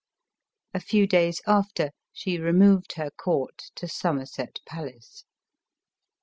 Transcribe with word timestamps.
A 0.73 0.79
few 0.79 1.05
days 1.05 1.41
after, 1.45 1.91
'she 2.11 2.39
removed 2.39 2.93
her 2.93 3.11
court 3.11 3.65
to 3.75 3.87
Somerset 3.87 4.57
palace. 4.65 5.25